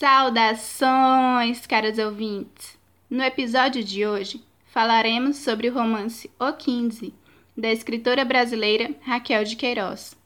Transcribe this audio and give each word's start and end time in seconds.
Saudações, 0.00 1.66
caros 1.66 1.98
ouvintes! 1.98 2.78
No 3.10 3.22
episódio 3.22 3.84
de 3.84 4.06
hoje 4.06 4.42
falaremos 4.64 5.36
sobre 5.36 5.68
o 5.68 5.74
romance 5.74 6.30
O 6.40 6.54
15, 6.54 7.12
da 7.54 7.70
escritora 7.70 8.24
brasileira 8.24 8.94
Raquel 9.02 9.44
de 9.44 9.56
Queiroz. 9.56 10.16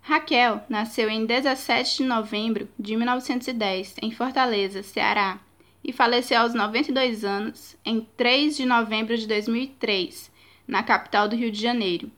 Raquel 0.00 0.64
nasceu 0.66 1.10
em 1.10 1.26
17 1.26 1.98
de 1.98 2.04
novembro 2.04 2.66
de 2.78 2.96
1910 2.96 3.96
em 4.00 4.10
Fortaleza, 4.10 4.82
Ceará, 4.82 5.38
e 5.84 5.92
faleceu 5.92 6.40
aos 6.40 6.54
92 6.54 7.22
anos 7.22 7.76
em 7.84 8.08
3 8.16 8.56
de 8.56 8.64
novembro 8.64 9.14
de 9.14 9.26
2003, 9.26 10.32
na 10.66 10.82
capital 10.82 11.28
do 11.28 11.36
Rio 11.36 11.52
de 11.52 11.60
Janeiro. 11.60 12.10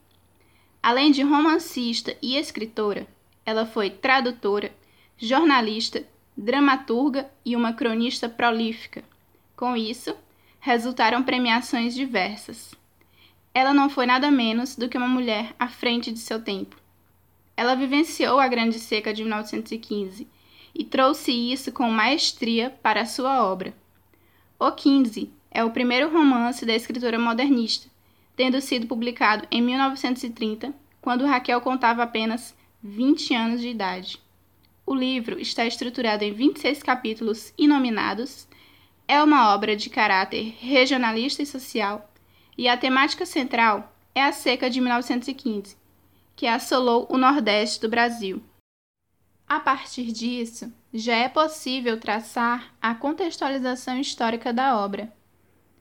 Além 0.81 1.11
de 1.11 1.23
romancista 1.23 2.17
e 2.23 2.37
escritora, 2.37 3.05
ela 3.45 3.67
foi 3.67 3.91
tradutora, 3.91 4.73
jornalista, 5.19 6.07
dramaturga 6.37 7.31
e 7.45 7.55
uma 7.55 7.73
cronista 7.73 8.29
prolífica. 8.29 9.05
Com 9.57 9.77
isso, 9.77 10.15
resultaram 10.61 11.23
premiações 11.23 11.95
diversas. 11.95 12.75
Ela 13.53 13.73
não 13.73 13.89
foi 13.89 14.07
nada 14.07 14.31
menos 14.31 14.75
do 14.75 14.89
que 14.89 14.99
uma 14.99 15.07
mulher 15.07 15.55
à 15.59 15.69
frente 15.69 16.11
de 16.11 16.19
seu 16.19 16.43
tempo. 16.43 16.77
Ela 17.57 17.77
vivenciou 17.77 18.41
a 18.41 18.49
Grande 18.49 18.81
Seca 18.81 19.15
de 19.15 19.23
1915 19.23 20.27
e 20.75 20.85
trouxe 20.85 21.31
isso 21.31 21.71
com 21.71 21.89
maestria 21.89 22.71
para 22.83 23.03
a 23.03 23.07
sua 23.07 23.45
obra. 23.45 23.73
O 24.59 24.73
15 24.73 25.31
é 25.51 25.63
o 25.63 25.71
primeiro 25.71 26.13
romance 26.13 26.67
da 26.67 26.75
escritora 26.75 27.19
modernista, 27.19 27.89
tendo 28.35 28.61
sido 28.61 28.89
publicado 28.89 29.47
em 29.51 29.63
1930, 29.63 30.75
quando 31.01 31.27
Raquel 31.27 31.61
contava 31.61 32.03
apenas 32.03 32.57
20 32.83 33.35
anos 33.35 33.61
de 33.61 33.69
idade. 33.69 34.24
O 34.87 34.95
livro 34.95 35.41
está 35.41 35.65
estruturado 35.65 36.25
em 36.25 36.33
26 36.33 36.83
capítulos 36.83 37.55
inominados, 37.57 38.47
é 39.09 39.23
uma 39.23 39.55
obra 39.55 39.75
de 39.75 39.89
caráter 39.89 40.55
regionalista 40.61 41.43
e 41.43 41.47
social, 41.47 42.11
e 42.57 42.69
a 42.69 42.77
temática 42.77 43.25
central 43.25 43.97
é 44.15 44.23
a 44.23 44.33
seca 44.33 44.69
de 44.69 44.83
1915, 44.83 45.77
que 46.37 46.47
assolou 46.47 47.07
o 47.09 47.17
Nordeste 47.17 47.81
do 47.81 47.89
Brasil. 47.89 48.43
A 49.49 49.59
partir 49.59 50.13
disso, 50.13 50.71
já 50.93 51.17
é 51.17 51.29
possível 51.31 51.99
traçar 51.99 52.75
a 52.81 52.95
contextualização 52.95 53.99
histórica 53.99 54.53
da 54.53 54.79
obra. 54.79 55.11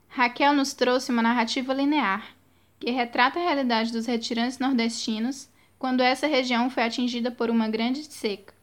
Raquel 0.08 0.54
nos 0.54 0.72
trouxe 0.72 1.12
uma 1.12 1.22
narrativa 1.22 1.74
linear, 1.74 2.34
que 2.80 2.90
retrata 2.90 3.38
a 3.38 3.42
realidade 3.42 3.92
dos 3.92 4.06
retirantes 4.06 4.58
nordestinos 4.58 5.48
quando 5.78 6.02
essa 6.02 6.26
região 6.26 6.70
foi 6.70 6.82
atingida 6.84 7.30
por 7.30 7.50
uma 7.50 7.68
grande 7.68 8.02
seca. 8.04 8.53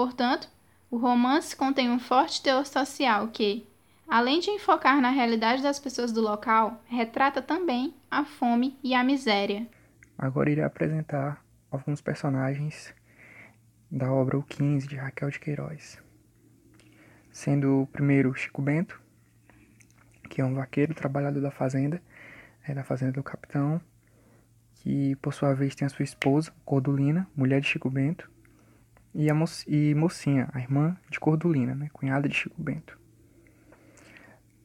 Portanto, 0.00 0.48
o 0.90 0.96
romance 0.96 1.54
contém 1.54 1.90
um 1.90 1.98
forte 1.98 2.42
teor 2.42 2.64
social 2.64 3.28
que, 3.28 3.68
além 4.08 4.40
de 4.40 4.48
enfocar 4.48 4.98
na 4.98 5.10
realidade 5.10 5.62
das 5.62 5.78
pessoas 5.78 6.10
do 6.10 6.22
local, 6.22 6.82
retrata 6.86 7.42
também 7.42 7.92
a 8.10 8.24
fome 8.24 8.78
e 8.82 8.94
a 8.94 9.04
miséria. 9.04 9.68
Agora 10.16 10.50
irei 10.50 10.64
apresentar 10.64 11.44
alguns 11.70 12.00
personagens 12.00 12.94
da 13.90 14.10
obra 14.10 14.38
O 14.38 14.42
15 14.42 14.88
de 14.88 14.96
Raquel 14.96 15.28
de 15.28 15.38
Queiroz. 15.38 16.02
Sendo 17.30 17.82
o 17.82 17.86
primeiro 17.86 18.34
Chico 18.34 18.62
Bento, 18.62 18.98
que 20.30 20.40
é 20.40 20.44
um 20.46 20.54
vaqueiro 20.54 20.94
trabalhador 20.94 21.42
da 21.42 21.50
fazenda, 21.50 22.00
é 22.66 22.72
da 22.72 22.82
fazenda 22.82 23.12
do 23.12 23.22
capitão, 23.22 23.78
que 24.76 25.14
por 25.16 25.34
sua 25.34 25.52
vez 25.52 25.74
tem 25.74 25.84
a 25.84 25.90
sua 25.90 26.04
esposa, 26.04 26.50
Cordulina, 26.64 27.28
mulher 27.36 27.60
de 27.60 27.66
Chico 27.66 27.90
Bento, 27.90 28.30
e 29.14 29.28
a 29.30 29.34
mo 29.34 29.46
Mocinha, 29.96 30.48
a 30.52 30.60
irmã 30.60 30.96
de 31.10 31.18
Cordulina, 31.18 31.74
né, 31.74 31.88
cunhada 31.92 32.28
de 32.28 32.34
Chico 32.34 32.60
Bento. 32.62 32.98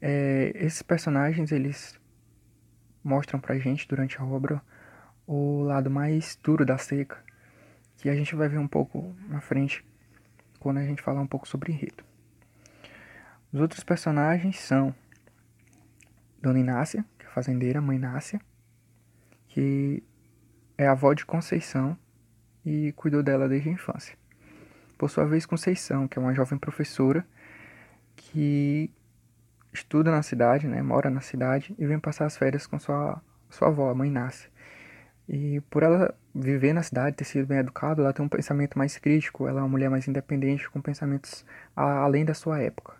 É, 0.00 0.52
esses 0.54 0.82
personagens 0.82 1.50
eles 1.50 1.98
mostram 3.02 3.40
pra 3.40 3.58
gente 3.58 3.86
durante 3.88 4.20
a 4.20 4.24
obra 4.24 4.62
o 5.26 5.62
lado 5.62 5.90
mais 5.90 6.38
duro 6.42 6.64
da 6.64 6.78
seca, 6.78 7.22
que 7.96 8.08
a 8.08 8.14
gente 8.14 8.34
vai 8.34 8.48
ver 8.48 8.58
um 8.58 8.68
pouco 8.68 9.14
na 9.28 9.40
frente 9.40 9.84
quando 10.60 10.78
a 10.78 10.84
gente 10.84 11.02
falar 11.02 11.20
um 11.20 11.26
pouco 11.26 11.48
sobre 11.48 11.72
enredo. 11.72 12.04
Os 13.52 13.60
outros 13.60 13.82
personagens 13.82 14.58
são 14.60 14.94
Dona 16.40 16.58
Inácia, 16.58 17.04
que 17.18 17.26
é 17.26 17.28
fazendeira, 17.30 17.80
mãe 17.80 17.96
Inácia, 17.96 18.40
que 19.48 20.02
é 20.76 20.86
avó 20.86 21.14
de 21.14 21.24
Conceição 21.24 21.96
e 22.64 22.92
cuidou 22.92 23.22
dela 23.22 23.48
desde 23.48 23.68
a 23.68 23.72
infância. 23.72 24.16
Por 24.96 25.10
sua 25.10 25.24
vez, 25.24 25.44
Conceição, 25.46 26.08
que 26.08 26.18
é 26.18 26.22
uma 26.22 26.34
jovem 26.34 26.58
professora 26.58 27.26
que 28.16 28.90
estuda 29.72 30.10
na 30.10 30.22
cidade, 30.22 30.66
né, 30.66 30.82
mora 30.82 31.10
na 31.10 31.20
cidade 31.20 31.74
e 31.78 31.86
vem 31.86 31.98
passar 31.98 32.26
as 32.26 32.36
férias 32.36 32.66
com 32.66 32.78
sua, 32.78 33.20
sua 33.50 33.68
avó, 33.68 33.90
a 33.90 33.94
mãe 33.94 34.08
Inácia. 34.08 34.50
E 35.28 35.60
por 35.70 35.82
ela 35.82 36.14
viver 36.34 36.72
na 36.72 36.82
cidade, 36.82 37.16
ter 37.16 37.24
sido 37.24 37.46
bem 37.46 37.58
educada, 37.58 38.00
ela 38.00 38.12
tem 38.12 38.24
um 38.24 38.28
pensamento 38.28 38.78
mais 38.78 38.96
crítico, 38.96 39.46
ela 39.46 39.60
é 39.60 39.62
uma 39.62 39.68
mulher 39.68 39.90
mais 39.90 40.06
independente, 40.06 40.70
com 40.70 40.80
pensamentos 40.80 41.44
além 41.74 42.24
da 42.24 42.34
sua 42.34 42.60
época. 42.60 42.94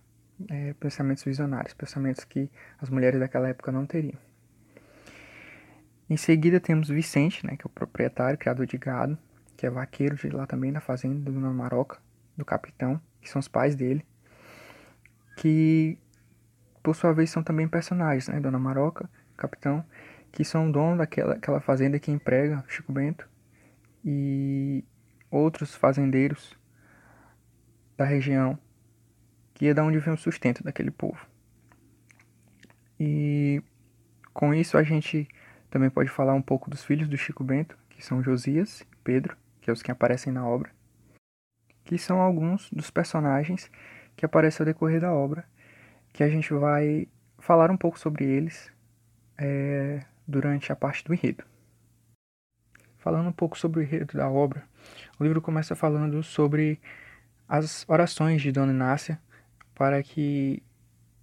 É, 0.50 0.74
pensamentos 0.74 1.24
visionários, 1.24 1.72
pensamentos 1.72 2.24
que 2.24 2.50
as 2.78 2.90
mulheres 2.90 3.18
daquela 3.18 3.48
época 3.48 3.72
não 3.72 3.86
teriam. 3.86 4.18
Em 6.10 6.16
seguida 6.16 6.60
temos 6.60 6.88
Vicente, 6.88 7.44
né, 7.46 7.56
que 7.56 7.66
é 7.66 7.66
o 7.66 7.70
proprietário, 7.70 8.38
criador 8.38 8.66
de 8.66 8.76
gado, 8.76 9.18
que 9.56 9.66
é 9.66 9.70
vaqueiro 9.70 10.16
de 10.16 10.28
lá 10.28 10.46
também 10.46 10.70
na 10.70 10.80
fazenda 10.80 11.16
do 11.16 11.32
Dona 11.32 11.52
Maroca, 11.52 11.98
do 12.36 12.44
capitão, 12.44 13.00
que 13.20 13.28
são 13.28 13.40
os 13.40 13.48
pais 13.48 13.74
dele, 13.74 14.04
que 15.36 15.98
por 16.82 16.94
sua 16.94 17.12
vez 17.12 17.30
são 17.30 17.42
também 17.42 17.66
personagens, 17.66 18.28
né, 18.28 18.38
Dona 18.38 18.58
Maroca, 18.58 19.08
capitão, 19.36 19.84
que 20.30 20.44
são 20.44 20.70
dono 20.70 20.98
daquela 20.98 21.34
aquela 21.34 21.60
fazenda 21.60 21.98
que 21.98 22.10
emprega 22.10 22.64
Chico 22.68 22.92
Bento 22.92 23.28
e 24.04 24.84
outros 25.30 25.74
fazendeiros 25.74 26.56
da 27.96 28.04
região, 28.04 28.58
que 29.54 29.66
é 29.66 29.74
da 29.74 29.82
onde 29.82 29.98
vem 29.98 30.14
o 30.14 30.18
sustento 30.18 30.62
daquele 30.62 30.90
povo. 30.90 31.26
E 33.00 33.62
com 34.32 34.54
isso 34.54 34.76
a 34.76 34.82
gente 34.82 35.26
também 35.70 35.90
pode 35.90 36.10
falar 36.10 36.34
um 36.34 36.42
pouco 36.42 36.70
dos 36.70 36.84
filhos 36.84 37.08
do 37.08 37.16
Chico 37.16 37.42
Bento, 37.42 37.76
que 37.90 38.04
são 38.04 38.22
Josias 38.22 38.82
e 38.82 38.96
Pedro, 39.02 39.36
que 39.66 39.70
é 39.70 39.72
os 39.72 39.82
que 39.82 39.90
aparecem 39.90 40.32
na 40.32 40.46
obra, 40.46 40.70
que 41.82 41.98
são 41.98 42.20
alguns 42.20 42.70
dos 42.70 42.88
personagens 42.88 43.68
que 44.14 44.24
aparecem 44.24 44.62
ao 44.62 44.72
decorrer 44.72 45.00
da 45.00 45.12
obra, 45.12 45.44
que 46.12 46.22
a 46.22 46.28
gente 46.28 46.54
vai 46.54 47.08
falar 47.40 47.68
um 47.68 47.76
pouco 47.76 47.98
sobre 47.98 48.24
eles 48.24 48.72
é, 49.36 50.04
durante 50.24 50.70
a 50.70 50.76
parte 50.76 51.02
do 51.02 51.12
enredo. 51.12 51.42
Falando 52.98 53.28
um 53.28 53.32
pouco 53.32 53.58
sobre 53.58 53.80
o 53.80 53.82
enredo 53.82 54.16
da 54.16 54.30
obra, 54.30 54.62
o 55.18 55.24
livro 55.24 55.42
começa 55.42 55.74
falando 55.74 56.22
sobre 56.22 56.80
as 57.48 57.84
orações 57.88 58.42
de 58.42 58.52
Dona 58.52 58.72
Inácia 58.72 59.20
para 59.74 60.00
que 60.00 60.62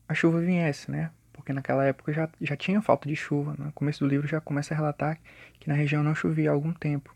a 0.05 0.13
chuva 0.13 0.41
viesse, 0.41 0.91
né? 0.91 1.11
Porque 1.31 1.53
naquela 1.53 1.85
época 1.85 2.11
já, 2.11 2.29
já 2.41 2.57
tinha 2.57 2.81
falta 2.81 3.07
de 3.07 3.15
chuva. 3.15 3.55
No 3.57 3.71
começo 3.71 4.03
do 4.03 4.09
livro 4.09 4.27
já 4.27 4.41
começa 4.41 4.73
a 4.73 4.77
relatar 4.77 5.17
que 5.61 5.69
na 5.69 5.75
região 5.75 6.03
não 6.03 6.13
chovia 6.13 6.49
há 6.49 6.53
algum 6.53 6.73
tempo. 6.73 7.15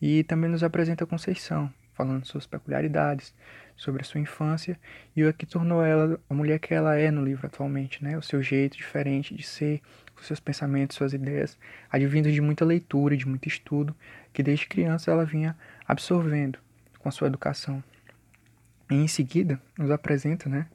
E 0.00 0.24
também 0.24 0.50
nos 0.50 0.62
apresenta 0.62 1.06
Conceição, 1.06 1.72
falando 1.94 2.24
suas 2.24 2.46
peculiaridades, 2.46 3.34
sobre 3.76 4.02
a 4.02 4.04
sua 4.04 4.20
infância 4.20 4.78
e 5.16 5.24
o 5.24 5.34
que 5.34 5.46
tornou 5.46 5.82
ela 5.82 6.20
a 6.28 6.34
mulher 6.34 6.58
que 6.58 6.72
ela 6.72 6.96
é 6.96 7.10
no 7.10 7.24
livro 7.24 7.46
atualmente, 7.46 8.02
né? 8.02 8.16
O 8.16 8.22
seu 8.22 8.42
jeito 8.42 8.76
diferente 8.76 9.34
de 9.34 9.42
ser, 9.42 9.80
os 10.16 10.26
seus 10.26 10.40
pensamentos, 10.40 10.96
suas 10.96 11.12
ideias, 11.12 11.58
advindo 11.90 12.30
de 12.30 12.40
muita 12.40 12.64
leitura, 12.64 13.16
de 13.16 13.26
muito 13.26 13.48
estudo, 13.48 13.94
que 14.32 14.42
desde 14.42 14.66
criança 14.66 15.10
ela 15.10 15.24
vinha 15.24 15.56
absorvendo 15.86 16.58
com 16.98 17.08
a 17.08 17.12
sua 17.12 17.26
educação. 17.26 17.82
E 18.90 18.94
em 18.94 19.08
seguida, 19.08 19.60
nos 19.76 19.90
apresenta, 19.90 20.48
né, 20.48 20.66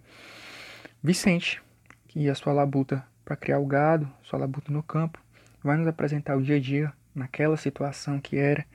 Vicente, 1.01 1.61
que 2.07 2.29
a 2.29 2.35
sua 2.35 2.51
labuta 2.51 3.05
para 3.23 3.37
criar 3.37 3.59
o 3.59 3.65
gado, 3.65 4.11
sua 4.23 4.39
labuta 4.39 4.71
no 4.71 4.83
campo, 4.83 5.19
vai 5.63 5.77
nos 5.77 5.87
apresentar 5.87 6.35
o 6.35 6.41
dia 6.41 6.57
a 6.57 6.59
dia 6.59 6.91
naquela 7.15 7.55
situação 7.55 8.19
que 8.19 8.37
era 8.37 8.65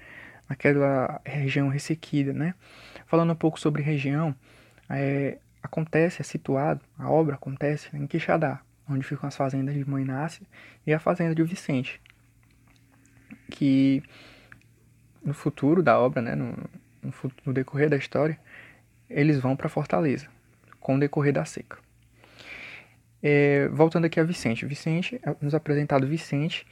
naquela 0.48 1.20
região 1.24 1.68
ressequida, 1.68 2.32
né? 2.32 2.54
Falando 3.06 3.32
um 3.32 3.36
pouco 3.36 3.58
sobre 3.58 3.82
região, 3.82 4.34
é, 4.88 5.38
acontece, 5.62 6.20
é 6.20 6.24
situado, 6.24 6.80
a 6.98 7.10
obra 7.10 7.34
acontece 7.34 7.88
em 7.96 8.06
Quixadá, 8.06 8.60
onde 8.88 9.02
ficam 9.04 9.26
as 9.26 9.36
fazendas 9.36 9.74
de 9.74 9.88
Mãe 9.88 10.04
Nácia 10.04 10.46
e 10.86 10.92
a 10.92 10.98
fazenda 10.98 11.34
de 11.34 11.42
Vicente, 11.42 12.00
que 13.50 14.02
no 15.24 15.32
futuro 15.32 15.82
da 15.82 15.98
obra, 15.98 16.20
né, 16.20 16.34
no, 16.34 16.54
no, 17.02 17.12
no 17.46 17.52
decorrer 17.52 17.88
da 17.88 17.96
história, 17.96 18.38
eles 19.08 19.38
vão 19.38 19.56
para 19.56 19.68
Fortaleza, 19.68 20.28
com 20.78 20.96
o 20.96 21.00
decorrer 21.00 21.32
da 21.32 21.44
seca. 21.44 21.78
É, 23.22 23.68
voltando 23.68 24.04
aqui 24.04 24.20
a 24.20 24.24
Vicente, 24.24 24.66
Vicente, 24.66 25.18
é 25.22 25.34
nos 25.40 25.54
apresentado 25.54 26.06
Vicente, 26.06 26.66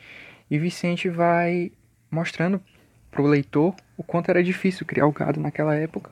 e 0.50 0.58
Vicente 0.58 1.08
vai 1.08 1.72
mostrando 2.10 2.62
para 3.12 3.22
o 3.22 3.26
leitor 3.26 3.76
o 3.96 4.02
quanto 4.02 4.30
era 4.30 4.42
difícil 4.42 4.84
criar 4.84 5.06
o 5.06 5.12
gado 5.12 5.38
naquela 5.38 5.76
época 5.76 6.10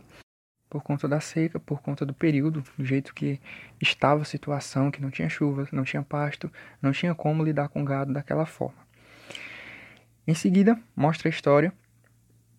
por 0.70 0.84
conta 0.84 1.08
da 1.08 1.18
seca, 1.18 1.58
por 1.58 1.82
conta 1.82 2.06
do 2.06 2.14
período, 2.14 2.62
do 2.78 2.84
jeito 2.84 3.12
que 3.12 3.40
estava 3.80 4.22
a 4.22 4.24
situação, 4.24 4.88
que 4.88 5.02
não 5.02 5.10
tinha 5.10 5.28
chuva, 5.28 5.68
não 5.72 5.82
tinha 5.82 6.00
pasto, 6.00 6.50
não 6.80 6.92
tinha 6.92 7.12
como 7.12 7.42
lidar 7.42 7.68
com 7.68 7.82
o 7.82 7.84
gado 7.84 8.12
daquela 8.12 8.46
forma. 8.46 8.78
Em 10.24 10.34
seguida, 10.34 10.78
mostra 10.94 11.28
a 11.28 11.30
história 11.30 11.72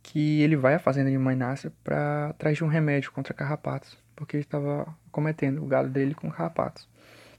que 0.03 0.41
ele 0.41 0.57
vai 0.57 0.73
à 0.73 0.79
fazenda 0.79 1.09
de 1.09 1.17
Mãe 1.17 1.38
Nácia 1.38 1.71
para 1.85 2.31
atrás 2.31 2.57
de 2.57 2.65
um 2.65 2.67
remédio 2.67 3.13
contra 3.13 3.33
carrapatos, 3.33 3.97
porque 4.13 4.35
ele 4.35 4.43
estava 4.43 4.93
cometendo 5.09 5.63
o 5.63 5.67
gado 5.67 5.88
dele 5.88 6.13
com 6.13 6.29
carrapatos. 6.29 6.89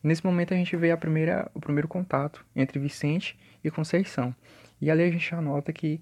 Nesse 0.02 0.24
momento 0.24 0.54
a 0.54 0.56
gente 0.56 0.74
vê 0.74 0.90
a 0.90 0.96
primeira, 0.96 1.50
o 1.52 1.60
primeiro 1.60 1.86
contato 1.86 2.46
entre 2.56 2.78
Vicente 2.78 3.38
e 3.62 3.70
Conceição. 3.70 4.34
E 4.80 4.90
ali 4.90 5.02
a 5.02 5.10
gente 5.10 5.28
já 5.28 5.40
nota 5.40 5.70
que 5.70 6.00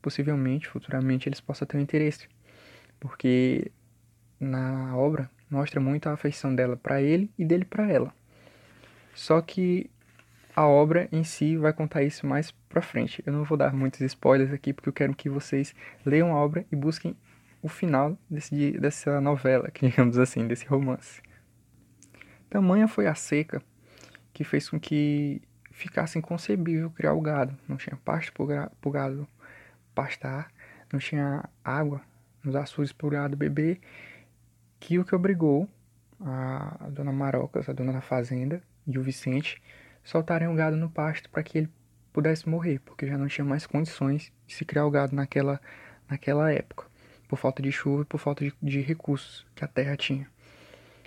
possivelmente, 0.00 0.68
futuramente, 0.68 1.28
eles 1.28 1.40
possam 1.40 1.66
ter 1.66 1.76
um 1.76 1.80
interesse. 1.80 2.28
Porque 2.98 3.70
na 4.40 4.96
obra 4.96 5.30
mostra 5.50 5.80
muito 5.80 6.08
a 6.08 6.12
afeição 6.12 6.54
dela 6.54 6.76
para 6.76 7.00
ele 7.00 7.30
e 7.38 7.44
dele 7.44 7.64
para 7.64 7.90
ela. 7.90 8.14
Só 9.14 9.40
que 9.40 9.90
a 10.54 10.66
obra 10.66 11.08
em 11.12 11.24
si 11.24 11.56
vai 11.56 11.72
contar 11.72 12.02
isso 12.02 12.26
mais 12.26 12.50
pra 12.68 12.82
frente. 12.82 13.22
Eu 13.26 13.32
não 13.32 13.44
vou 13.44 13.56
dar 13.56 13.72
muitos 13.72 14.00
spoilers 14.00 14.52
aqui 14.52 14.72
porque 14.72 14.88
eu 14.88 14.92
quero 14.92 15.14
que 15.14 15.28
vocês 15.28 15.74
leiam 16.04 16.32
a 16.32 16.36
obra 16.36 16.64
e 16.70 16.76
busquem 16.76 17.16
o 17.62 17.68
final 17.68 18.18
desse, 18.28 18.72
dessa 18.72 19.20
novela, 19.20 19.70
digamos 19.80 20.18
assim, 20.18 20.46
desse 20.46 20.66
romance. 20.66 21.22
Tamanha 22.50 22.88
foi 22.88 23.06
a 23.06 23.14
seca 23.14 23.62
que 24.32 24.44
fez 24.44 24.68
com 24.68 24.78
que 24.78 25.40
ficasse 25.70 26.18
inconcebível 26.18 26.90
criar 26.90 27.14
o 27.14 27.20
gado. 27.20 27.56
Não 27.66 27.76
tinha 27.76 27.96
pasto 28.04 28.32
para 28.32 28.70
o 28.84 28.90
gado 28.90 29.28
pastar, 29.94 30.50
não 30.92 30.98
tinha 30.98 31.48
água 31.64 32.00
nos 32.42 32.56
açudes 32.56 32.92
para 32.92 33.06
o 33.06 33.10
gado 33.10 33.36
beber, 33.36 33.80
que 34.80 34.98
o 34.98 35.04
que 35.04 35.14
obrigou 35.14 35.68
a 36.20 36.88
dona 36.90 37.12
Marocas, 37.12 37.68
a 37.68 37.72
dona 37.72 37.92
da 37.92 38.00
fazenda, 38.00 38.62
e 38.86 38.98
o 38.98 39.02
Vicente 39.02 39.62
soltarem 40.04 40.48
o 40.48 40.54
gado 40.54 40.76
no 40.76 40.90
pasto 40.90 41.30
para 41.30 41.42
que 41.42 41.58
ele 41.58 41.70
pudesse 42.12 42.48
morrer, 42.48 42.80
porque 42.80 43.06
já 43.06 43.16
não 43.16 43.28
tinha 43.28 43.44
mais 43.44 43.66
condições 43.66 44.32
de 44.46 44.54
se 44.54 44.64
criar 44.64 44.84
o 44.86 44.90
gado 44.90 45.14
naquela, 45.14 45.60
naquela 46.08 46.52
época, 46.52 46.86
por 47.28 47.38
falta 47.38 47.62
de 47.62 47.72
chuva 47.72 48.02
e 48.02 48.04
por 48.04 48.18
falta 48.18 48.44
de, 48.44 48.52
de 48.62 48.80
recursos 48.80 49.46
que 49.54 49.64
a 49.64 49.68
terra 49.68 49.96
tinha. 49.96 50.28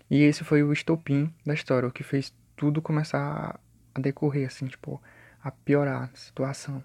E 0.10 0.24
esse 0.24 0.44
foi 0.44 0.64
o 0.64 0.72
estopim 0.72 1.34
da 1.46 1.54
história, 1.54 1.88
o 1.88 1.92
que 1.92 2.04
fez 2.04 2.34
tudo 2.56 2.82
começar 2.82 3.60
a 3.94 4.00
decorrer, 4.00 4.48
assim, 4.48 4.68
tipo, 4.68 5.02
a 5.44 5.52
piorar 5.52 6.04
a 6.04 6.16
situação. 6.16 6.84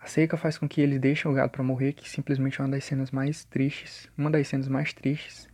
A 0.00 0.06
seca 0.06 0.36
faz 0.36 0.56
com 0.56 0.68
que 0.68 0.80
eles 0.80 1.00
deixem 1.00 1.30
o 1.30 1.34
gado 1.34 1.50
para 1.50 1.62
morrer, 1.62 1.92
que 1.92 2.08
simplesmente 2.08 2.60
é 2.60 2.64
uma 2.64 2.70
das 2.70 2.84
cenas 2.84 3.10
mais 3.10 3.44
tristes, 3.44 4.08
uma 4.16 4.30
das 4.30 4.46
cenas 4.48 4.68
mais 4.68 4.92
tristes 4.92 5.48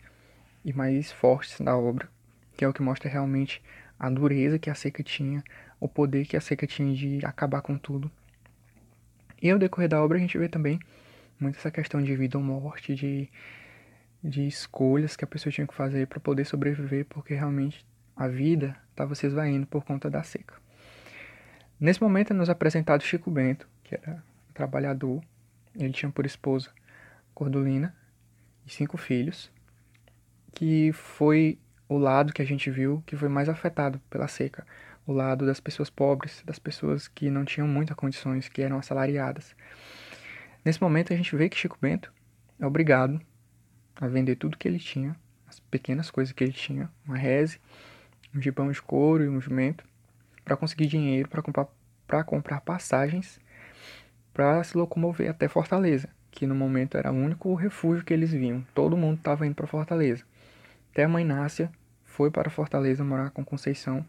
e 0.65 0.73
mais 0.73 1.11
fortes 1.11 1.61
da 1.61 1.77
obra, 1.77 2.09
que 2.57 2.65
é 2.65 2.69
o 2.69 2.73
que 2.73 2.83
mostra 2.83 3.11
realmente 3.11 3.63
a 3.99 4.11
dureza 4.11 4.59
que 4.59 4.71
a 4.71 4.75
seca 4.75 5.03
tinha, 5.03 5.43
o 5.81 5.89
poder 5.89 6.27
que 6.27 6.37
a 6.37 6.41
seca 6.41 6.67
tinha 6.67 6.95
de 6.95 7.25
acabar 7.25 7.63
com 7.63 7.77
tudo. 7.77 8.11
E 9.41 9.51
ao 9.51 9.59
decorrer 9.59 9.89
da 9.89 10.03
obra 10.03 10.19
a 10.19 10.21
gente 10.21 10.39
vê 10.39 10.49
também 10.49 10.79
muito 11.39 11.59
essa 11.59 11.71
questão 11.71 12.03
de 12.03 12.15
vida 12.15 12.39
ou 12.39 12.45
morte, 12.45 12.95
de, 12.95 13.29
de 14.23 14.47
escolhas 14.47 15.17
que 15.17 15.25
a 15.25 15.29
pessoa 15.29 15.53
tinha 15.53 15.67
que 15.67 15.75
fazer 15.75 16.07
para 16.07 16.21
poder 16.21 16.45
sobreviver, 16.45 17.07
porque 17.07 17.35
realmente 17.35 17.85
a 18.17 18.29
vida 18.29 18.77
estava 18.91 19.15
se 19.15 19.27
esvaindo 19.27 19.67
por 19.67 19.85
conta 19.85 20.09
da 20.09 20.23
seca. 20.23 20.55
Nesse 21.81 22.01
momento 22.01 22.33
é 22.33 22.37
nos 22.37 22.49
apresentado 22.49 23.03
Chico 23.03 23.31
Bento, 23.31 23.69
que 23.83 23.97
era 23.97 24.23
trabalhador. 24.55 25.23
Ele 25.75 25.93
tinha 25.93 26.11
por 26.11 26.25
esposa 26.25 26.71
Cordolina 27.35 27.95
e 28.65 28.73
cinco 28.73 28.97
filhos, 28.97 29.51
que 30.55 30.93
foi 30.93 31.59
o 31.89 31.99
lado 31.99 32.33
que 32.33 32.41
a 32.41 32.45
gente 32.45 32.71
viu 32.71 33.03
que 33.05 33.17
foi 33.17 33.29
mais 33.29 33.49
afetado 33.49 34.01
pela 34.09 34.29
seca, 34.29 34.65
o 35.07 35.13
lado 35.13 35.45
das 35.45 35.61
pessoas 35.61 35.91
pobres, 35.91 36.43
das 36.47 36.59
pessoas 36.59 37.09
que 37.09 37.29
não 37.29 37.45
tinham 37.45 37.69
muitas 37.69 37.97
condições, 37.97 38.49
que 38.49 38.63
eram 38.63 38.79
assalariadas. 38.79 39.55
Nesse 40.65 40.81
momento 40.81 41.13
a 41.13 41.17
gente 41.17 41.37
vê 41.37 41.49
que 41.49 41.59
Chico 41.59 41.77
Bento 41.81 42.11
é 42.59 42.67
obrigado 42.67 43.21
a 43.97 44.07
vender 44.07 44.37
tudo 44.37 44.57
que 44.57 44.67
ele 44.67 44.79
tinha, 44.79 45.15
as 45.47 45.61
pequenas 45.61 46.11
coisas 46.11 46.33
que 46.33 46.43
ele 46.43 46.53
tinha, 46.53 46.91
uma 47.07 47.17
reze, 47.17 47.61
um 48.35 48.41
gibão 48.41 48.71
de 48.71 48.81
couro 48.81 49.25
e 49.25 49.29
um 49.29 49.41
jumento, 49.41 49.85
para 50.45 50.57
conseguir 50.57 50.87
dinheiro 50.87 51.29
para 51.29 51.43
comprar, 51.43 51.67
para 52.07 52.25
comprar 52.25 52.61
passagens 52.61 53.41
para 54.35 54.63
se 54.63 54.77
locomover 54.77 55.31
até 55.31 55.49
Fortaleza, 55.49 56.09
que 56.31 56.47
no 56.47 56.55
momento 56.55 56.99
era 56.99 57.11
o 57.11 57.15
único 57.15 57.55
refúgio 57.55 58.05
que 58.05 58.13
eles 58.13 58.33
viam. 58.33 58.67
Todo 58.75 58.97
mundo 58.97 59.17
estava 59.17 59.47
indo 59.47 59.55
para 59.55 59.67
Fortaleza. 59.67 60.25
Até 60.93 61.05
a 61.05 61.09
mãe 61.09 61.25
Nácia 61.25 61.73
foi 62.05 62.31
para 62.31 62.51
Fortaleza 62.51 63.03
morar 63.03 63.31
com 63.31 63.43
Conceição, 63.43 64.05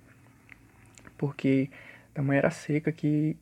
porque 1.18 1.70
a 2.14 2.22
mãe 2.22 2.38
era 2.38 2.52
seca 2.52 2.92
que 2.92 3.38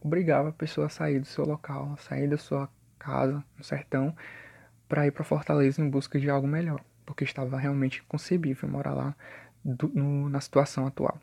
obrigava 0.00 0.48
a 0.48 0.52
pessoa 0.52 0.86
a 0.86 0.90
sair 0.90 1.20
do 1.20 1.26
seu 1.26 1.44
local, 1.44 1.92
a 1.92 1.96
sair 1.98 2.28
da 2.28 2.38
sua 2.38 2.70
casa, 2.98 3.44
no 3.58 3.62
sertão, 3.62 4.16
para 4.88 5.06
ir 5.06 5.10
para 5.10 5.24
Fortaleza 5.24 5.82
em 5.82 5.90
busca 5.90 6.18
de 6.18 6.30
algo 6.30 6.46
melhor 6.46 6.80
porque 7.10 7.24
estava 7.24 7.58
realmente 7.58 8.02
inconcebível 8.06 8.68
morar 8.68 8.94
lá 8.94 9.16
do, 9.64 9.88
no, 9.88 10.28
na 10.28 10.40
situação 10.40 10.86
atual. 10.86 11.20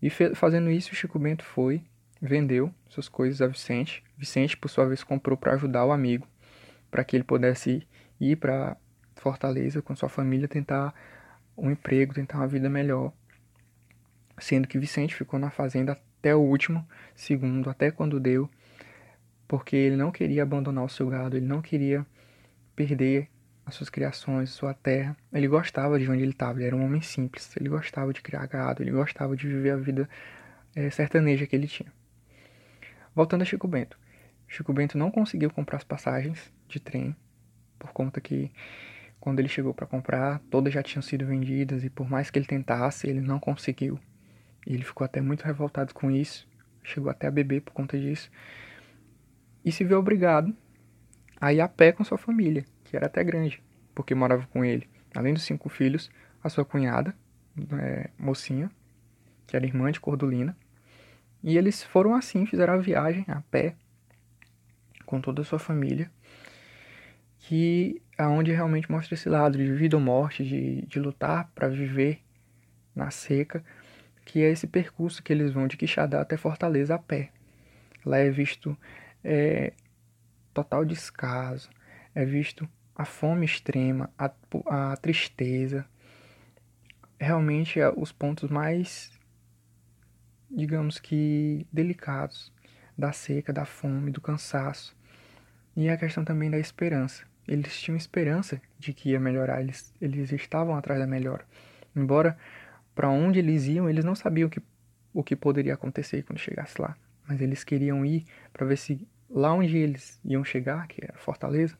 E 0.00 0.08
fazendo 0.08 0.70
isso, 0.70 0.94
Chico 0.94 1.18
Bento 1.18 1.44
foi, 1.44 1.82
vendeu 2.20 2.72
suas 2.88 3.08
coisas 3.08 3.42
a 3.42 3.46
Vicente. 3.46 4.02
Vicente, 4.16 4.56
por 4.56 4.68
sua 4.68 4.86
vez, 4.86 5.02
comprou 5.02 5.36
para 5.36 5.54
ajudar 5.54 5.84
o 5.84 5.92
amigo, 5.92 6.26
para 6.90 7.04
que 7.04 7.16
ele 7.16 7.24
pudesse 7.24 7.86
ir 8.20 8.36
para 8.36 8.76
Fortaleza 9.16 9.82
com 9.82 9.96
sua 9.96 10.08
família, 10.08 10.46
tentar 10.46 10.94
um 11.56 11.70
emprego, 11.70 12.14
tentar 12.14 12.38
uma 12.38 12.46
vida 12.46 12.68
melhor. 12.68 13.12
Sendo 14.38 14.68
que 14.68 14.78
Vicente 14.78 15.14
ficou 15.14 15.38
na 15.38 15.50
fazenda 15.50 15.92
até 15.92 16.34
o 16.34 16.40
último 16.40 16.86
segundo, 17.14 17.70
até 17.70 17.90
quando 17.90 18.20
deu, 18.20 18.48
porque 19.48 19.74
ele 19.74 19.96
não 19.96 20.10
queria 20.10 20.42
abandonar 20.42 20.84
o 20.84 20.88
seu 20.88 21.08
gado, 21.08 21.36
ele 21.36 21.46
não 21.46 21.62
queria 21.62 22.06
perder 22.74 23.28
as 23.64 23.74
suas 23.74 23.88
criações, 23.88 24.50
sua 24.50 24.74
terra. 24.74 25.16
Ele 25.32 25.48
gostava 25.48 25.98
de 25.98 26.08
onde 26.10 26.22
ele 26.22 26.32
estava, 26.32 26.58
ele 26.58 26.66
era 26.66 26.76
um 26.76 26.84
homem 26.84 27.00
simples, 27.00 27.56
ele 27.56 27.68
gostava 27.68 28.12
de 28.12 28.20
criar 28.22 28.46
gado, 28.46 28.82
ele 28.82 28.92
gostava 28.92 29.34
de 29.36 29.48
viver 29.48 29.70
a 29.70 29.76
vida 29.76 30.08
é, 30.74 30.90
sertaneja 30.90 31.46
que 31.46 31.56
ele 31.56 31.66
tinha. 31.66 31.92
Voltando 33.16 33.40
a 33.40 33.44
Chico 33.46 33.66
Bento. 33.66 33.98
Chico 34.46 34.74
Bento 34.74 34.98
não 34.98 35.10
conseguiu 35.10 35.50
comprar 35.50 35.78
as 35.78 35.84
passagens 35.84 36.52
de 36.68 36.78
trem, 36.78 37.16
por 37.78 37.90
conta 37.90 38.20
que 38.20 38.52
quando 39.18 39.38
ele 39.38 39.48
chegou 39.48 39.72
para 39.72 39.86
comprar, 39.86 40.38
todas 40.50 40.74
já 40.74 40.82
tinham 40.82 41.00
sido 41.00 41.24
vendidas 41.24 41.82
e 41.82 41.88
por 41.88 42.10
mais 42.10 42.30
que 42.30 42.38
ele 42.38 42.44
tentasse, 42.44 43.08
ele 43.08 43.22
não 43.22 43.40
conseguiu. 43.40 43.98
E 44.66 44.74
ele 44.74 44.84
ficou 44.84 45.02
até 45.02 45.22
muito 45.22 45.44
revoltado 45.46 45.94
com 45.94 46.10
isso, 46.10 46.46
chegou 46.84 47.10
até 47.10 47.26
a 47.26 47.30
beber 47.30 47.62
por 47.62 47.72
conta 47.72 47.98
disso. 47.98 48.30
E 49.64 49.72
se 49.72 49.82
viu 49.82 49.98
obrigado 49.98 50.54
a 51.40 51.54
ir 51.54 51.62
a 51.62 51.68
pé 51.68 51.92
com 51.92 52.04
sua 52.04 52.18
família 52.18 52.66
que 52.84 52.98
era 52.98 53.06
até 53.06 53.24
grande, 53.24 53.62
porque 53.94 54.14
morava 54.14 54.46
com 54.48 54.62
ele, 54.62 54.86
além 55.14 55.32
dos 55.32 55.44
cinco 55.44 55.70
filhos, 55.70 56.10
a 56.44 56.50
sua 56.50 56.66
cunhada, 56.66 57.16
é, 57.80 58.10
mocinha, 58.18 58.70
que 59.46 59.56
era 59.56 59.64
irmã 59.64 59.90
de 59.90 60.00
Cordulina. 60.00 60.54
E 61.42 61.56
eles 61.56 61.82
foram 61.82 62.14
assim, 62.14 62.46
fizeram 62.46 62.74
a 62.74 62.78
viagem 62.78 63.24
a 63.28 63.40
pé, 63.50 63.74
com 65.04 65.20
toda 65.20 65.42
a 65.42 65.44
sua 65.44 65.58
família, 65.58 66.10
que 67.38 68.02
aonde 68.18 68.50
realmente 68.50 68.90
mostra 68.90 69.14
esse 69.14 69.28
lado 69.28 69.56
de 69.56 69.72
vida 69.72 69.96
ou 69.96 70.02
morte, 70.02 70.44
de, 70.44 70.82
de 70.82 70.98
lutar 70.98 71.50
para 71.54 71.68
viver 71.68 72.20
na 72.94 73.10
seca, 73.10 73.64
que 74.24 74.42
é 74.42 74.50
esse 74.50 74.66
percurso 74.66 75.22
que 75.22 75.32
eles 75.32 75.52
vão 75.52 75.68
de 75.68 75.76
Quixadá 75.76 76.20
até 76.20 76.36
Fortaleza 76.36 76.94
a 76.94 76.98
pé. 76.98 77.30
Lá 78.04 78.18
é 78.18 78.30
visto 78.30 78.76
é, 79.22 79.72
total 80.52 80.84
descaso, 80.84 81.70
é 82.14 82.24
visto 82.24 82.68
a 82.94 83.04
fome 83.04 83.44
extrema, 83.44 84.10
a, 84.18 84.30
a 84.66 84.96
tristeza, 84.96 85.86
realmente 87.18 87.78
é 87.78 87.88
os 87.90 88.10
pontos 88.12 88.50
mais, 88.50 89.10
digamos 90.50 90.98
que, 90.98 91.66
delicados 91.72 92.52
da 92.96 93.12
seca, 93.12 93.52
da 93.52 93.64
fome, 93.64 94.10
do 94.10 94.20
cansaço. 94.20 94.96
E 95.76 95.88
a 95.88 95.96
questão 95.96 96.24
também 96.24 96.50
da 96.50 96.58
esperança. 96.58 97.24
Eles 97.46 97.78
tinham 97.80 97.96
esperança 97.96 98.60
de 98.78 98.92
que 98.92 99.10
ia 99.10 99.20
melhorar, 99.20 99.60
eles, 99.60 99.92
eles 100.00 100.32
estavam 100.32 100.74
atrás 100.76 100.98
da 100.98 101.06
melhora. 101.06 101.44
Embora 101.94 102.36
para 102.94 103.08
onde 103.08 103.38
eles 103.38 103.66
iam, 103.66 103.88
eles 103.88 104.04
não 104.04 104.14
sabiam 104.14 104.48
o 104.48 104.50
que, 104.50 104.60
o 105.12 105.22
que 105.22 105.36
poderia 105.36 105.74
acontecer 105.74 106.22
quando 106.22 106.38
chegasse 106.38 106.80
lá. 106.80 106.96
Mas 107.28 107.40
eles 107.40 107.62
queriam 107.62 108.04
ir 108.04 108.24
para 108.52 108.66
ver 108.66 108.76
se 108.76 109.06
lá 109.28 109.52
onde 109.52 109.76
eles 109.76 110.18
iam 110.24 110.44
chegar, 110.44 110.86
que 110.88 111.04
era 111.04 111.16
Fortaleza, 111.18 111.76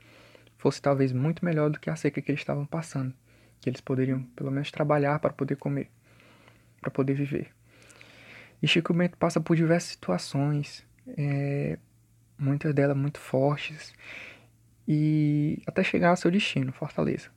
fosse 0.58 0.80
talvez 0.80 1.12
muito 1.12 1.44
melhor 1.44 1.70
do 1.70 1.80
que 1.80 1.88
a 1.88 1.96
seca 1.96 2.20
que 2.20 2.30
eles 2.30 2.40
estavam 2.40 2.66
passando, 2.66 3.14
que 3.60 3.70
eles 3.70 3.80
poderiam 3.80 4.22
pelo 4.36 4.50
menos 4.50 4.70
trabalhar 4.70 5.18
para 5.18 5.32
poder 5.32 5.56
comer, 5.56 5.90
para 6.80 6.90
poder 6.90 7.14
viver. 7.14 7.55
E 8.66 8.68
Chico 8.68 8.92
Bento 8.92 9.16
passa 9.16 9.40
por 9.40 9.54
diversas 9.54 9.90
situações, 9.90 10.84
é, 11.16 11.78
muitas 12.36 12.74
delas 12.74 12.96
muito 12.96 13.20
fortes, 13.20 13.94
e 14.88 15.62
até 15.64 15.84
chegar 15.84 16.10
ao 16.10 16.16
seu 16.16 16.32
destino, 16.32 16.72
Fortaleza, 16.72 17.28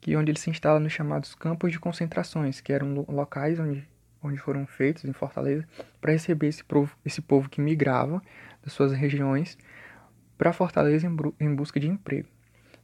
que 0.00 0.14
é 0.14 0.16
onde 0.16 0.30
ele 0.30 0.38
se 0.38 0.48
instala 0.48 0.80
nos 0.80 0.94
chamados 0.94 1.34
campos 1.34 1.70
de 1.70 1.78
concentrações, 1.78 2.62
que 2.62 2.72
eram 2.72 3.04
locais 3.06 3.60
onde, 3.60 3.86
onde 4.22 4.38
foram 4.38 4.66
feitos 4.66 5.04
em 5.04 5.12
Fortaleza 5.12 5.68
para 6.00 6.12
receber 6.12 6.46
esse 6.46 6.64
povo, 6.64 6.96
esse 7.04 7.20
povo 7.20 7.50
que 7.50 7.60
migrava 7.60 8.22
das 8.64 8.72
suas 8.72 8.92
regiões 8.92 9.58
para 10.38 10.54
Fortaleza 10.54 11.06
em, 11.06 11.14
em 11.38 11.54
busca 11.54 11.78
de 11.78 11.86
emprego. 11.86 12.28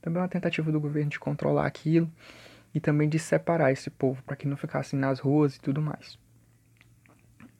Também 0.02 0.20
uma 0.20 0.28
tentativa 0.28 0.70
do 0.70 0.78
governo 0.78 1.08
de 1.08 1.18
controlar 1.18 1.64
aquilo 1.64 2.12
e 2.74 2.80
também 2.80 3.08
de 3.08 3.18
separar 3.18 3.72
esse 3.72 3.88
povo 3.88 4.22
para 4.24 4.36
que 4.36 4.46
não 4.46 4.58
ficasse 4.58 4.94
nas 4.94 5.20
ruas 5.20 5.56
e 5.56 5.60
tudo 5.62 5.80
mais. 5.80 6.20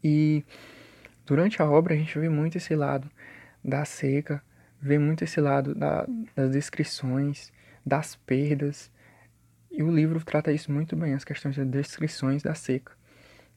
E 0.02 0.44
durante 1.26 1.62
a 1.62 1.68
obra 1.68 1.94
a 1.94 1.96
gente 1.96 2.18
vê 2.18 2.28
muito 2.28 2.56
esse 2.56 2.74
lado 2.74 3.10
da 3.64 3.84
seca, 3.84 4.42
vê 4.80 4.98
muito 4.98 5.22
esse 5.22 5.40
lado 5.40 5.74
da, 5.74 6.06
das 6.34 6.50
descrições, 6.50 7.52
das 7.86 8.16
perdas. 8.16 8.90
E 9.70 9.82
o 9.82 9.90
livro 9.90 10.22
trata 10.24 10.52
isso 10.52 10.72
muito 10.72 10.96
bem, 10.96 11.14
as 11.14 11.24
questões 11.24 11.56
das 11.56 11.66
descrições 11.66 12.42
da 12.42 12.54
seca. 12.54 12.92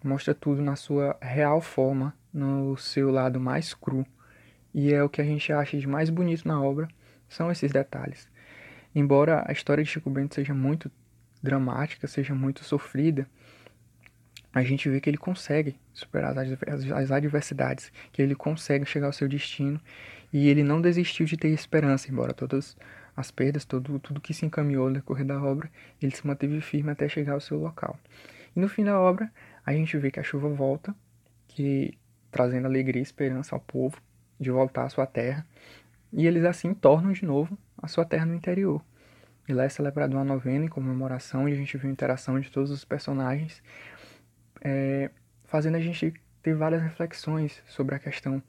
Mostra 0.03 0.35
tudo 0.35 0.61
na 0.61 0.75
sua 0.75 1.17
real 1.19 1.59
forma, 1.59 2.13
no 2.31 2.77
seu 2.77 3.09
lado 3.09 3.39
mais 3.39 3.73
cru. 3.73 4.05
E 4.73 4.93
é 4.93 5.01
o 5.01 5.09
que 5.09 5.21
a 5.21 5.25
gente 5.25 5.51
acha 5.51 5.77
de 5.77 5.87
mais 5.87 6.09
bonito 6.09 6.47
na 6.47 6.61
obra, 6.61 6.87
são 7.27 7.51
esses 7.51 7.71
detalhes. 7.71 8.29
Embora 8.93 9.43
a 9.47 9.51
história 9.51 9.83
de 9.83 9.89
Chico 9.89 10.09
Bento 10.09 10.35
seja 10.35 10.53
muito 10.53 10.91
dramática, 11.41 12.07
seja 12.07 12.35
muito 12.35 12.63
sofrida, 12.63 13.27
a 14.55 14.63
gente 14.63 14.89
vê 14.89 15.01
que 15.01 15.09
ele 15.09 15.17
consegue 15.17 15.75
superar 15.93 16.33
as, 16.39 16.49
as 16.89 17.11
adversidades, 17.11 17.91
que 18.13 18.21
ele 18.21 18.33
consegue 18.33 18.85
chegar 18.85 19.07
ao 19.07 19.13
seu 19.13 19.27
destino 19.27 19.81
e 20.31 20.47
ele 20.47 20.63
não 20.63 20.79
desistiu 20.79 21.25
de 21.25 21.35
ter 21.35 21.49
esperança, 21.49 22.09
embora 22.09 22.33
todas 22.33 22.77
as 23.17 23.31
perdas, 23.31 23.65
todo, 23.65 23.99
tudo 23.99 24.21
que 24.21 24.33
se 24.33 24.45
encaminhou 24.45 24.87
no 24.87 24.95
decorrer 24.95 25.25
da 25.25 25.41
obra, 25.43 25.69
ele 26.01 26.15
se 26.15 26.25
manteve 26.25 26.61
firme 26.61 26.89
até 26.89 27.09
chegar 27.09 27.33
ao 27.33 27.41
seu 27.41 27.59
local. 27.59 27.99
E 28.55 28.59
no 28.61 28.69
fim 28.69 28.85
da 28.85 28.97
obra, 28.97 29.29
a 29.65 29.73
gente 29.73 29.97
vê 29.97 30.09
que 30.09 30.21
a 30.21 30.23
chuva 30.23 30.47
volta, 30.47 30.95
que 31.49 31.97
trazendo 32.31 32.65
alegria 32.65 33.01
e 33.01 33.03
esperança 33.03 33.55
ao 33.55 33.59
povo 33.59 33.97
de 34.39 34.51
voltar 34.51 34.85
à 34.85 34.89
sua 34.89 35.05
terra, 35.05 35.45
e 36.13 36.25
eles 36.25 36.45
assim 36.45 36.73
tornam 36.73 37.11
de 37.11 37.25
novo 37.25 37.57
a 37.77 37.89
sua 37.89 38.05
terra 38.05 38.25
no 38.25 38.35
interior. 38.35 38.81
E 39.49 39.53
lá 39.53 39.65
é 39.65 39.69
celebrada 39.69 40.15
uma 40.15 40.23
novena 40.23 40.63
em 40.63 40.69
comemoração, 40.69 41.47
e 41.47 41.51
a 41.51 41.55
gente 41.55 41.77
vê 41.77 41.89
a 41.89 41.91
interação 41.91 42.39
de 42.39 42.49
todos 42.49 42.71
os 42.71 42.85
personagens, 42.85 43.61
é, 44.65 45.11
fazendo 45.43 45.75
a 45.75 45.79
gente 45.79 46.11
ter 46.41 46.55
várias 46.55 46.81
reflexões 46.81 47.61
sobre 47.67 47.93
a 47.93 47.99
questão 47.99 48.41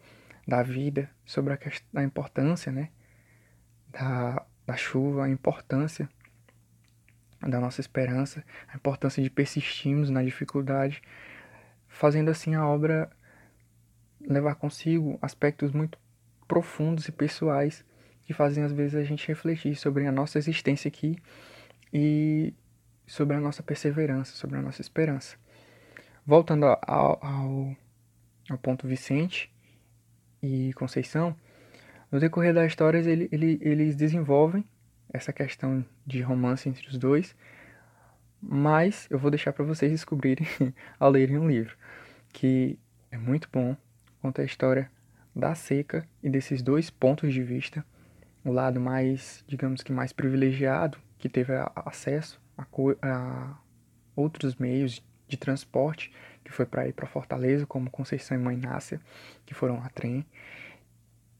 da 0.48 0.62
vida, 0.62 1.10
sobre 1.26 1.52
a, 1.52 1.58
a 1.94 2.02
importância 2.02 2.72
né, 2.72 2.88
da, 3.88 4.46
da 4.66 4.76
chuva, 4.76 5.26
a 5.26 5.28
importância 5.28 6.08
da 7.46 7.60
nossa 7.60 7.82
esperança, 7.82 8.42
a 8.66 8.76
importância 8.76 9.22
de 9.22 9.28
persistirmos 9.28 10.08
na 10.08 10.22
dificuldade, 10.22 11.02
fazendo 11.86 12.30
assim 12.30 12.54
a 12.54 12.66
obra 12.66 13.10
levar 14.18 14.54
consigo 14.54 15.18
aspectos 15.20 15.70
muito 15.70 15.98
profundos 16.48 17.06
e 17.08 17.12
pessoais 17.12 17.84
que 18.24 18.32
fazem 18.32 18.64
às 18.64 18.72
vezes 18.72 18.94
a 18.94 19.04
gente 19.04 19.28
refletir 19.28 19.76
sobre 19.76 20.06
a 20.06 20.12
nossa 20.12 20.38
existência 20.38 20.88
aqui 20.88 21.16
e 21.92 22.54
sobre 23.06 23.36
a 23.36 23.40
nossa 23.40 23.62
perseverança, 23.62 24.34
sobre 24.34 24.56
a 24.56 24.62
nossa 24.62 24.80
esperança. 24.80 25.36
Voltando 26.26 26.66
ao, 26.66 26.78
ao, 27.24 27.76
ao 28.50 28.58
ponto 28.58 28.88
Vicente, 28.88 29.50
e 30.42 30.72
Conceição, 30.74 31.36
no 32.10 32.20
decorrer 32.20 32.54
das 32.54 32.66
histórias 32.66 33.06
ele, 33.06 33.28
ele, 33.32 33.58
eles 33.60 33.96
desenvolvem 33.96 34.64
essa 35.12 35.32
questão 35.32 35.84
de 36.06 36.20
romance 36.20 36.68
entre 36.68 36.88
os 36.88 36.98
dois, 36.98 37.34
mas 38.40 39.06
eu 39.10 39.18
vou 39.18 39.30
deixar 39.30 39.52
para 39.52 39.64
vocês 39.64 39.90
descobrirem 39.90 40.46
ao 40.98 41.10
lerem 41.10 41.38
um 41.38 41.48
livro, 41.48 41.76
que 42.32 42.78
é 43.10 43.18
muito 43.18 43.48
bom, 43.52 43.76
conta 44.20 44.42
a 44.42 44.44
história 44.44 44.90
da 45.34 45.54
seca 45.54 46.06
e 46.22 46.30
desses 46.30 46.62
dois 46.62 46.90
pontos 46.90 47.32
de 47.32 47.42
vista, 47.42 47.84
o 48.44 48.52
lado 48.52 48.80
mais, 48.80 49.44
digamos 49.46 49.82
que 49.82 49.92
mais 49.92 50.12
privilegiado, 50.12 50.98
que 51.18 51.28
teve 51.28 51.52
acesso 51.74 52.40
a, 52.56 52.66
a 53.02 53.58
outros 54.14 54.54
meios 54.56 55.02
de 55.28 55.36
transporte, 55.36 56.12
que 56.44 56.52
foi 56.52 56.66
para 56.66 56.86
ir 56.86 56.92
para 56.92 57.06
Fortaleza, 57.06 57.66
como 57.66 57.90
Conceição 57.90 58.36
e 58.36 58.40
Mãe 58.40 58.56
Nácia, 58.56 59.00
que 59.44 59.54
foram 59.54 59.82
a 59.82 59.88
trem, 59.88 60.24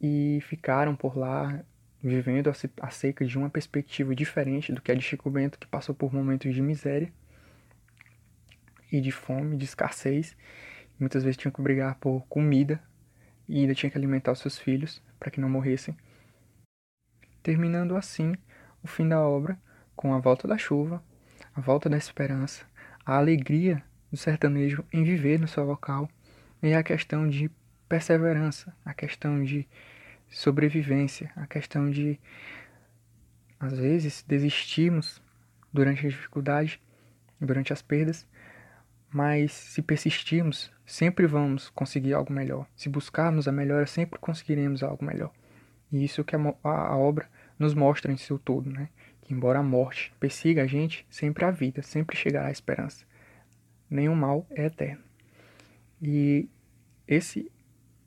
e 0.01 0.41
ficaram 0.43 0.95
por 0.95 1.17
lá 1.17 1.65
vivendo 2.03 2.53
a 2.81 2.91
seca 2.91 3.25
de 3.25 3.39
uma 3.39 3.51
perspectiva 3.51 4.15
diferente 4.15 4.73
do 4.73 4.81
que 4.81 4.93
a 4.93 4.95
de 4.95 5.03
Chico 5.03 5.31
Bento, 5.31 5.59
que 5.59 5.67
passou 5.67 5.95
por 5.95 6.13
momentos 6.13 6.55
de 6.55 6.63
miséria 6.63 7.13
e 8.93 9.01
de 9.01 9.11
fome, 9.11 9.57
de 9.57 9.65
escassez. 9.65 10.37
Muitas 10.99 11.25
vezes 11.25 11.37
tinha 11.37 11.51
que 11.51 11.61
brigar 11.61 11.97
por 11.97 12.25
comida 12.29 12.81
e 13.49 13.61
ainda 13.61 13.75
tinha 13.75 13.91
que 13.91 13.99
alimentar 13.99 14.33
os 14.33 14.41
seus 14.41 14.59
filhos 14.59 15.03
para 15.19 15.31
que 15.31 15.41
não 15.41 15.49
morressem. 15.49 15.97
Terminando 17.43 17.97
assim 17.97 18.35
o 18.83 18.87
fim 18.87 19.09
da 19.09 19.21
obra 19.21 19.59
com 19.95 20.15
a 20.15 20.19
volta 20.19 20.47
da 20.47 20.59
chuva, 20.59 21.03
a 21.55 21.61
volta 21.61 21.89
da 21.89 21.97
esperança, 21.97 22.65
a 23.07 23.17
alegria 23.17 23.83
do 24.11 24.17
sertanejo 24.17 24.85
em 24.93 25.05
viver 25.05 25.39
no 25.39 25.47
seu 25.47 25.65
local 25.65 26.11
e 26.61 26.75
a 26.75 26.83
questão 26.83 27.29
de 27.29 27.49
perseverança, 27.89 28.75
a 28.85 28.93
questão 28.93 29.45
de 29.45 29.67
sobrevivência, 30.29 31.31
a 31.37 31.47
questão 31.47 31.89
de 31.89 32.19
às 33.61 33.79
vezes 33.79 34.25
desistirmos 34.27 35.23
durante 35.73 36.05
a 36.05 36.11
dificuldade, 36.11 36.81
durante 37.41 37.73
as 37.73 37.81
perdas, 37.81 38.27
mas 39.09 39.53
se 39.53 39.81
persistirmos, 39.81 40.73
sempre 40.85 41.27
vamos 41.27 41.71
conseguir 41.71 42.13
algo 42.13 42.33
melhor. 42.33 42.67
Se 42.75 42.89
buscarmos 42.89 43.47
a 43.47 43.53
melhora, 43.53 43.87
sempre 43.87 44.19
conseguiremos 44.19 44.83
algo 44.83 45.05
melhor. 45.05 45.33
E 45.93 46.05
isso 46.05 46.25
que 46.25 46.35
a, 46.35 46.41
a, 46.65 46.89
a 46.89 46.97
obra 46.97 47.29
nos 47.59 47.73
mostra 47.73 48.13
em 48.13 48.17
seu 48.17 48.39
todo, 48.39 48.71
né? 48.71 48.89
Que 49.27 49.35
embora 49.35 49.59
a 49.59 49.63
morte 49.63 50.13
persiga 50.21 50.63
a 50.63 50.67
gente, 50.67 51.05
sempre 51.11 51.45
a 51.45 51.51
vida, 51.51 51.83
sempre 51.83 52.17
chegará 52.17 52.47
a 52.47 52.53
esperança 52.53 53.05
nenhum 53.91 54.15
mal 54.15 54.47
é 54.51 54.67
eterno. 54.67 55.03
E 56.03 56.49
esse 57.07 57.51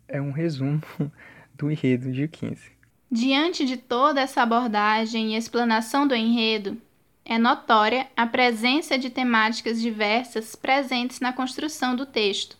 é 0.07 0.21
um 0.21 0.31
resumo 0.31 0.81
do 1.55 1.71
enredo 1.71 2.11
de 2.11 2.27
15. 2.27 2.71
Diante 3.11 3.65
de 3.65 3.77
toda 3.77 4.21
essa 4.21 4.43
abordagem 4.43 5.33
e 5.33 5.38
explanação 5.38 6.07
do 6.07 6.13
enredo, 6.13 6.77
é 7.25 7.38
notória 7.38 8.07
a 8.15 8.25
presença 8.25 8.97
de 8.97 9.09
temáticas 9.09 9.81
diversas 9.81 10.55
presentes 10.55 11.19
na 11.19 11.33
construção 11.33 11.95
do 11.95 12.05
texto. 12.05 12.57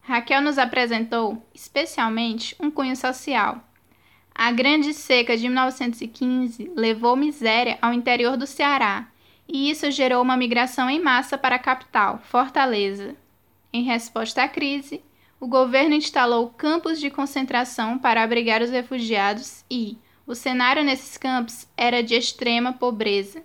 Raquel 0.00 0.40
nos 0.40 0.58
apresentou, 0.58 1.44
especialmente, 1.54 2.56
um 2.58 2.70
cunho 2.70 2.96
social. 2.96 3.62
A 4.34 4.50
Grande 4.50 4.94
Seca 4.94 5.36
de 5.36 5.46
1915 5.48 6.72
levou 6.74 7.14
miséria 7.14 7.78
ao 7.82 7.92
interior 7.92 8.36
do 8.36 8.46
Ceará 8.46 9.08
e 9.46 9.70
isso 9.70 9.90
gerou 9.90 10.22
uma 10.22 10.36
migração 10.36 10.88
em 10.88 11.00
massa 11.00 11.36
para 11.36 11.56
a 11.56 11.58
capital, 11.58 12.20
Fortaleza. 12.24 13.14
Em 13.72 13.82
resposta 13.82 14.42
à 14.42 14.48
crise, 14.48 15.02
o 15.38 15.46
governo 15.46 15.94
instalou 15.94 16.48
campos 16.48 16.98
de 16.98 17.10
concentração 17.10 17.98
para 17.98 18.22
abrigar 18.22 18.62
os 18.62 18.70
refugiados 18.70 19.64
e 19.70 19.98
o 20.26 20.34
cenário 20.34 20.82
nesses 20.82 21.18
campos 21.18 21.68
era 21.76 22.02
de 22.02 22.14
extrema 22.14 22.72
pobreza. 22.72 23.42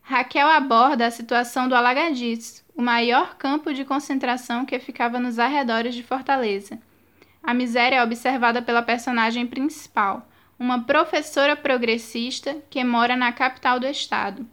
Raquel 0.00 0.48
aborda 0.48 1.06
a 1.06 1.10
situação 1.10 1.68
do 1.68 1.74
Alagadiço, 1.74 2.64
o 2.74 2.82
maior 2.82 3.36
campo 3.36 3.74
de 3.74 3.84
concentração 3.84 4.64
que 4.64 4.78
ficava 4.78 5.20
nos 5.20 5.38
arredores 5.38 5.94
de 5.94 6.02
Fortaleza. 6.02 6.80
A 7.42 7.54
miséria 7.54 7.96
é 7.96 8.02
observada 8.02 8.60
pela 8.60 8.82
personagem 8.82 9.46
principal, 9.46 10.28
uma 10.58 10.82
professora 10.84 11.56
progressista 11.56 12.56
que 12.68 12.84
mora 12.84 13.16
na 13.16 13.32
capital 13.32 13.80
do 13.80 13.86
estado. 13.86 14.46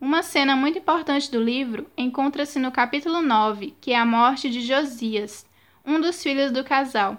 Uma 0.00 0.22
cena 0.22 0.54
muito 0.54 0.78
importante 0.78 1.30
do 1.30 1.42
livro 1.42 1.90
encontra-se 1.96 2.58
no 2.58 2.70
capítulo 2.70 3.22
9, 3.22 3.74
que 3.80 3.92
é 3.92 3.98
a 3.98 4.04
morte 4.04 4.48
de 4.50 4.60
Josias, 4.60 5.46
um 5.84 6.00
dos 6.00 6.22
filhos 6.22 6.52
do 6.52 6.62
casal. 6.62 7.16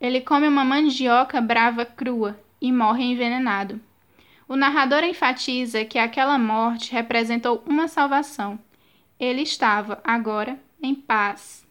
Ele 0.00 0.20
come 0.20 0.46
uma 0.46 0.64
mandioca 0.64 1.40
brava 1.40 1.84
crua 1.84 2.38
e 2.60 2.70
morre 2.70 3.04
envenenado. 3.04 3.80
O 4.48 4.56
narrador 4.56 5.02
enfatiza 5.02 5.84
que 5.84 5.98
aquela 5.98 6.38
morte 6.38 6.92
representou 6.92 7.62
uma 7.66 7.88
salvação. 7.88 8.58
Ele 9.18 9.42
estava, 9.42 10.00
agora, 10.04 10.58
em 10.82 10.94
paz. 10.94 11.63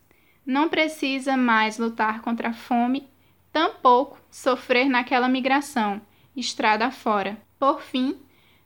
Não 0.46 0.70
precisa 0.70 1.38
mais 1.38 1.78
lutar 1.78 2.22
contra 2.22 2.50
a 2.50 2.54
fome, 2.54 3.08
tampouco 3.52 4.20
sofrer 4.30 4.90
naquela 4.90 5.28
migração, 5.28 6.02
estrada 6.36 6.92
fora. 6.92 7.38
Por 7.60 7.82
fim, 7.82 8.18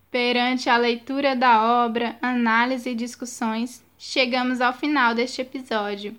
Perante 0.09 0.69
a 0.69 0.77
leitura 0.77 1.35
da 1.35 1.83
obra, 1.85 2.17
análise 2.21 2.89
e 2.89 2.95
discussões, 2.95 3.85
chegamos 3.97 4.61
ao 4.61 4.73
final 4.73 5.13
deste 5.13 5.41
episódio. 5.41 6.15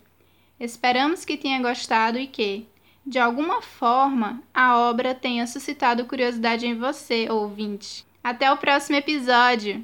Esperamos 0.61 1.25
que 1.25 1.39
tenha 1.39 1.61
gostado 1.61 2.19
e 2.19 2.27
que, 2.27 2.67
de 3.05 3.19
alguma 3.19 3.63
forma, 3.63 4.43
a 4.53 4.79
obra 4.79 5.15
tenha 5.15 5.47
suscitado 5.47 6.05
curiosidade 6.05 6.67
em 6.67 6.77
você, 6.77 7.29
ouvinte. 7.31 8.07
Até 8.23 8.53
o 8.53 8.59
próximo 8.59 8.97
episódio! 8.99 9.77